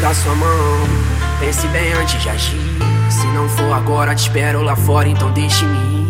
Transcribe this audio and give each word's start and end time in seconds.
da 0.00 0.14
sua 0.14 0.34
mão. 0.34 0.80
Pense 1.40 1.66
bem 1.68 1.92
antes 1.92 2.20
de 2.22 2.28
agir. 2.28 2.60
Se 3.10 3.26
não 3.28 3.48
for 3.48 3.72
agora, 3.72 4.14
te 4.14 4.22
espero 4.22 4.62
lá 4.62 4.76
fora, 4.76 5.08
então 5.08 5.30
deixe-me 5.32 6.02
ir. 6.02 6.07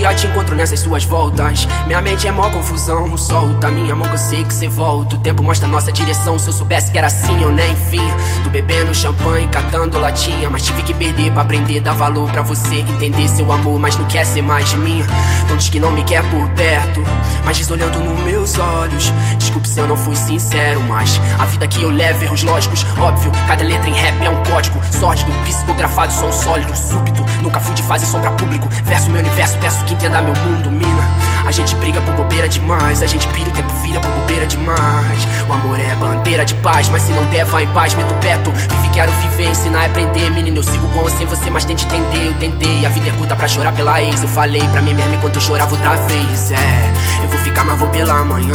Dia 0.00 0.14
te 0.14 0.26
encontro 0.26 0.56
nessas 0.56 0.80
suas 0.80 1.04
voltas. 1.04 1.68
Minha 1.86 2.00
mente 2.00 2.26
é 2.26 2.32
mó 2.32 2.48
confusão. 2.48 3.18
Solta 3.18 3.70
minha 3.70 3.94
mão 3.94 4.08
que 4.08 4.14
eu 4.14 4.18
sei 4.18 4.42
que 4.42 4.54
cê 4.54 4.66
volta. 4.66 5.14
O 5.14 5.18
tempo 5.18 5.42
mostra 5.42 5.68
nossa 5.68 5.92
direção. 5.92 6.38
Se 6.38 6.48
eu 6.48 6.54
soubesse 6.54 6.90
que 6.90 6.96
era 6.96 7.08
assim, 7.08 7.42
eu 7.42 7.52
nem 7.52 7.70
enfim. 7.70 8.00
Tô 8.42 8.48
bebendo 8.48 8.94
champanhe, 8.94 9.46
catando 9.48 9.98
latinha. 9.98 10.48
Mas 10.48 10.62
tive 10.62 10.82
que 10.84 10.94
perder 10.94 11.30
pra 11.32 11.42
aprender, 11.42 11.80
dar 11.80 11.92
valor 11.92 12.32
pra 12.32 12.40
você. 12.40 12.76
Entender 12.76 13.28
seu 13.28 13.52
amor, 13.52 13.78
mas 13.78 13.94
não 13.98 14.06
quer 14.06 14.24
ser 14.24 14.40
mais 14.40 14.70
de 14.70 14.78
mim. 14.78 15.04
Então 15.44 15.58
diz 15.58 15.68
que 15.68 15.78
não 15.78 15.90
me 15.90 16.02
quer 16.02 16.22
por 16.30 16.48
perto. 16.52 17.04
Mas 17.44 17.58
diz 17.58 17.70
olhando 17.70 18.00
nos 18.00 18.24
meus 18.24 18.58
olhos. 18.58 19.12
Desculpe 19.36 19.68
se 19.68 19.80
eu 19.80 19.86
não 19.86 19.98
fui 19.98 20.16
sincero, 20.16 20.80
mas 20.88 21.20
a 21.38 21.44
vida 21.44 21.68
que 21.68 21.82
eu 21.82 21.90
levo, 21.90 22.24
erros 22.24 22.42
lógicos. 22.42 22.86
Óbvio, 22.98 23.30
cada 23.46 23.62
letra 23.62 23.90
em 23.90 23.92
rap 23.92 24.24
é 24.24 24.30
um 24.30 24.42
código. 24.44 24.80
Sórdido, 24.98 25.30
psicografado, 25.44 26.10
som 26.10 26.32
sólido, 26.32 26.74
súbito. 26.74 27.22
Nunca 27.42 27.60
fui 27.60 27.74
de 27.74 27.82
fase 27.82 28.06
sombra 28.06 28.30
público. 28.30 28.66
Verso 28.84 29.10
meu 29.10 29.20
universo, 29.20 29.58
peço 29.58 29.84
que 29.84 29.89
entenda 29.94 30.22
meu 30.22 30.34
mundo, 30.34 30.70
mina. 30.70 31.30
A 31.46 31.52
gente 31.52 31.74
briga 31.76 32.00
por 32.02 32.14
bobeira 32.14 32.48
demais, 32.48 33.02
a 33.02 33.06
gente 33.06 33.26
pira 33.28 33.48
o 33.48 33.52
tempo 33.52 33.72
vira 33.82 34.00
por 34.00 34.10
bobeira 34.10 34.46
demais. 34.46 35.26
O 35.48 35.52
amor 35.52 35.80
é 35.80 35.94
bandeira 35.96 36.44
de 36.44 36.54
paz, 36.56 36.88
mas 36.88 37.02
se 37.02 37.12
não 37.12 37.24
der, 37.24 37.44
vai 37.44 37.64
em 37.64 37.68
paz, 37.68 37.94
meto 37.94 38.14
perto. 38.20 38.52
Vive, 38.52 38.88
quero 38.92 39.10
viver, 39.12 39.48
ensinar 39.50 39.82
a 39.82 39.86
aprender. 39.86 40.30
Menino, 40.30 40.58
eu 40.58 40.62
sigo 40.62 40.86
com 40.88 41.02
você, 41.02 41.24
você, 41.24 41.50
mas 41.50 41.64
tente 41.64 41.84
entender. 41.86 42.28
Eu 42.28 42.34
tentei, 42.34 42.86
a 42.86 42.88
vida 42.88 43.08
é 43.08 43.12
curta 43.12 43.34
pra 43.34 43.48
chorar 43.48 43.72
pela 43.72 44.00
ex. 44.00 44.22
Eu 44.22 44.28
falei 44.28 44.62
pra 44.68 44.80
mim 44.80 44.94
mesmo 44.94 45.14
enquanto 45.14 45.36
eu 45.36 45.40
chorava 45.40 45.72
outra 45.74 45.96
vez. 45.96 46.52
É, 46.52 46.92
eu 47.22 47.28
vou 47.28 47.38
ficar, 47.40 47.64
mas 47.64 47.78
vou 47.78 47.88
pela 47.88 48.24
manhã. 48.24 48.54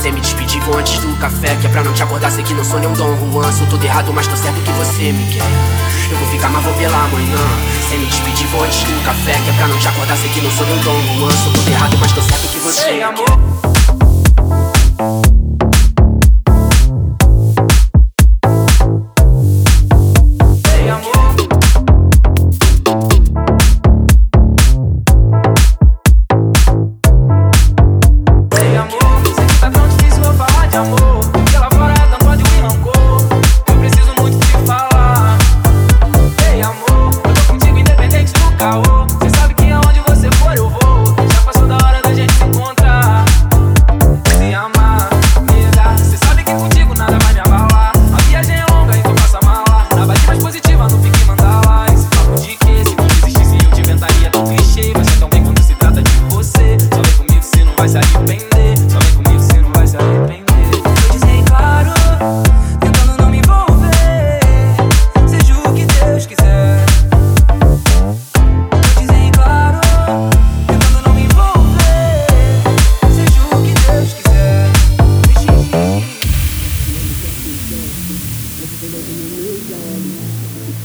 Sem 0.00 0.12
me 0.12 0.20
despedir, 0.20 0.60
vou 0.62 0.78
antes 0.78 0.98
do 0.98 1.16
café. 1.18 1.56
Que 1.60 1.66
é 1.66 1.70
pra 1.70 1.82
não 1.82 1.92
te 1.94 2.02
acordar, 2.02 2.30
sei 2.30 2.44
que 2.44 2.54
não 2.54 2.64
sou 2.64 2.78
nenhum 2.78 2.92
Dom 2.92 3.16
Juan. 3.32 3.50
Sou 3.50 3.66
todo 3.66 3.84
errado, 3.84 4.12
mas 4.12 4.26
tô 4.26 4.36
certo 4.36 4.60
que 4.60 4.70
você 4.70 5.12
me 5.12 5.26
quer. 5.32 5.42
Eu 6.10 6.16
vou 6.18 6.28
ficar, 6.28 6.48
mas 6.50 6.62
vou 6.62 6.72
pela 6.74 6.98
manhã. 7.08 7.85
Sem 7.88 7.98
me 7.98 8.06
despedir, 8.06 8.46
vou 8.48 8.64
antes 8.64 8.82
do 8.82 9.04
café. 9.04 9.32
Que 9.44 9.50
é 9.50 9.52
pra 9.52 9.68
não 9.68 9.78
te 9.78 9.88
acordar, 9.88 10.16
sei 10.16 10.28
que 10.30 10.40
não 10.40 10.50
sou 10.50 10.66
nenhum 10.66 10.80
Dom 10.80 11.00
Juan. 11.18 11.30
Sou 11.30 11.52
todo 11.52 11.68
errado, 11.68 11.96
mas 11.98 12.12
tô 12.12 12.20
certo 12.22 12.48
que 12.48 12.58
você 12.58 12.88
Ei, 12.88 12.96
me 12.96 13.02
amor. 13.02 14.05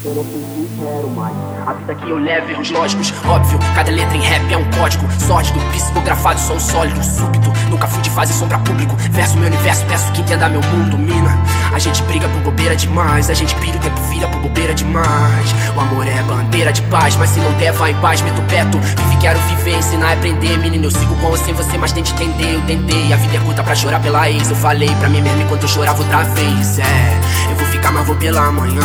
Eu 0.04 0.16
não 0.16 0.24
sincero, 0.24 1.12
mas 1.16 1.32
a 1.68 1.74
vida 1.74 1.94
que 1.94 2.10
eu 2.10 2.18
levo, 2.18 2.50
erros 2.50 2.72
lógicos, 2.72 3.14
óbvio. 3.24 3.60
Cada 3.76 3.92
letra 3.92 4.18
em 4.18 4.22
rap 4.22 4.52
é 4.52 4.58
um 4.58 4.68
código. 4.72 5.06
Sórdido, 5.20 5.60
psicografado, 5.72 6.40
som 6.40 6.60
sólido, 6.60 7.04
súbito. 7.04 7.52
Nunca 7.70 7.86
fui 7.88 8.02
de 8.02 8.10
fase 8.10 8.34
sombra 8.34 8.58
público. 8.60 8.96
Verso 9.12 9.38
meu 9.38 9.48
universo, 9.48 9.86
peço 9.86 10.12
que 10.12 10.22
entenda 10.22 10.50
meu 10.50 10.62
mundo, 10.62 10.98
mina. 10.98 11.38
A 11.72 11.78
gente 11.78 12.02
briga 12.04 12.28
por 12.30 12.42
bobeira 12.42 12.76
demais, 12.76 13.30
a 13.30 13.36
gente 13.36 13.54
pira 13.56 13.78
o 13.78 13.80
tempo 13.80 14.02
vira 14.10 14.28
por 14.28 14.42
bobeira 14.42 14.74
demais. 14.74 15.54
O 15.76 15.80
amor 15.80 16.08
é 16.08 16.22
bandeira 16.24 16.74
de 16.74 16.82
paz, 16.84 17.16
mas 17.16 17.30
se 17.30 17.40
não 17.40 17.52
der, 17.54 17.72
vai 17.72 17.92
em 17.92 17.96
paz, 17.98 18.22
meto 18.22 18.42
perto. 18.50 18.80
Vive, 18.80 19.18
quero 19.22 19.40
viver, 19.40 19.78
ensinar 19.78 20.10
a 20.10 20.14
aprender. 20.14 20.58
Menino, 20.58 20.86
eu 20.86 20.92
sigo 20.92 21.16
com 21.18 21.28
ou 21.28 21.38
sem 21.38 21.54
você, 21.54 21.78
mas 21.78 21.92
tente 21.92 22.12
entender. 22.14 22.56
Eu 22.56 22.62
tentei, 22.62 23.14
a 23.14 23.18
vida 23.18 23.38
é 23.38 23.40
curta 23.40 23.64
pra 23.64 23.76
chorar 23.76 24.02
pela 24.02 24.28
ex. 24.30 24.50
Eu 24.50 24.56
falei 24.56 24.90
pra 24.96 25.08
mim 25.10 25.22
mesmo 25.22 25.44
enquanto 25.44 25.62
eu 25.62 25.70
chorava 25.70 26.02
outra 26.02 26.24
vez. 26.24 26.80
É, 26.80 27.20
eu 27.52 27.56
vou 27.56 27.68
ficar, 27.68 27.92
mas 27.92 28.06
vou 28.08 28.16
pela 28.16 28.52
manhã. 28.52 28.82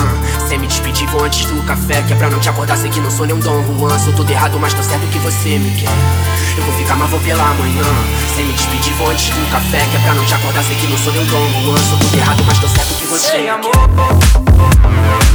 Sem 0.46 0.58
me 0.58 0.66
despedir, 0.66 1.05
antes 1.26 1.44
do 1.46 1.60
café. 1.66 2.02
Que 2.02 2.12
é 2.12 2.16
pra 2.16 2.30
não 2.30 2.38
te 2.38 2.48
acordar, 2.48 2.76
sei 2.76 2.88
que 2.88 3.00
não 3.00 3.10
sou 3.10 3.26
nenhum 3.26 3.40
Dom 3.40 3.62
Juan. 3.78 3.98
Sou 3.98 4.12
todo 4.12 4.30
errado, 4.30 4.58
mas 4.60 4.72
tô 4.72 4.82
certo 4.82 5.06
que 5.08 5.18
você 5.18 5.58
me 5.58 5.70
quer. 5.72 5.90
Eu 6.56 6.62
vou 6.64 6.74
ficar, 6.78 6.96
mas 6.96 7.10
vou 7.10 7.20
pela 7.20 7.44
manhã. 7.54 7.84
Sem 8.34 8.44
me 8.44 8.52
despedir, 8.52 8.92
vou 8.94 9.10
antes 9.10 9.28
do 9.28 9.50
café. 9.50 9.84
Que 9.90 9.96
é 9.96 10.00
pra 10.00 10.14
não 10.14 10.24
te 10.24 10.34
acordar, 10.34 10.62
sei 10.62 10.76
que 10.76 10.86
não 10.86 10.96
sou 10.96 11.12
nenhum 11.12 11.26
Dom 11.26 11.62
Juan. 11.64 11.76
Sou 11.78 11.98
todo 11.98 12.14
errado, 12.14 12.44
mas 12.46 12.58
tô 12.58 12.68
certo 12.68 12.94
que 12.94 13.06
você 13.06 13.32
Ei, 13.32 13.38
me 13.38 13.44
quer. 13.44 13.52
amor. 13.52 15.25